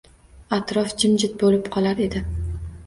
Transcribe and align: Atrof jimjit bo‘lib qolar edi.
Atrof 0.57 0.95
jimjit 1.03 1.37
bo‘lib 1.45 1.71
qolar 1.77 2.05
edi. 2.09 2.25